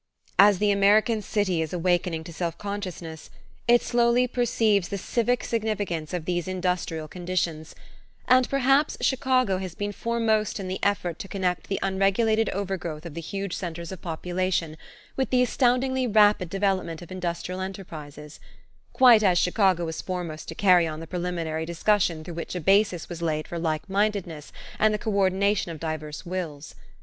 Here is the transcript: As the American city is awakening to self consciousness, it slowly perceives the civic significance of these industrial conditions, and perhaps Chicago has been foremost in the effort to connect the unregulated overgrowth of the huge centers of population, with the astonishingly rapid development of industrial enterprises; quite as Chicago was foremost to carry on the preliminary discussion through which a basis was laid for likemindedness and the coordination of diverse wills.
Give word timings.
As 0.39 0.57
the 0.57 0.71
American 0.71 1.21
city 1.21 1.61
is 1.61 1.73
awakening 1.73 2.23
to 2.23 2.33
self 2.33 2.57
consciousness, 2.57 3.29
it 3.67 3.83
slowly 3.83 4.27
perceives 4.27 4.87
the 4.89 4.97
civic 4.97 5.43
significance 5.43 6.11
of 6.11 6.25
these 6.25 6.47
industrial 6.47 7.07
conditions, 7.07 7.75
and 8.27 8.49
perhaps 8.49 8.97
Chicago 9.01 9.59
has 9.59 9.75
been 9.75 9.91
foremost 9.91 10.59
in 10.59 10.67
the 10.67 10.79
effort 10.81 11.19
to 11.19 11.27
connect 11.27 11.67
the 11.67 11.77
unregulated 11.83 12.49
overgrowth 12.49 13.05
of 13.05 13.13
the 13.13 13.21
huge 13.21 13.55
centers 13.55 13.91
of 13.91 14.01
population, 14.01 14.75
with 15.15 15.29
the 15.29 15.43
astonishingly 15.43 16.07
rapid 16.07 16.49
development 16.49 17.03
of 17.03 17.11
industrial 17.11 17.61
enterprises; 17.61 18.39
quite 18.93 19.21
as 19.21 19.37
Chicago 19.37 19.85
was 19.85 20.01
foremost 20.01 20.47
to 20.47 20.55
carry 20.55 20.87
on 20.87 20.99
the 20.99 21.05
preliminary 21.05 21.63
discussion 21.63 22.23
through 22.23 22.33
which 22.33 22.55
a 22.55 22.59
basis 22.59 23.07
was 23.07 23.21
laid 23.21 23.47
for 23.47 23.59
likemindedness 23.59 24.51
and 24.79 24.95
the 24.95 24.97
coordination 24.97 25.71
of 25.71 25.79
diverse 25.79 26.25
wills. 26.25 26.73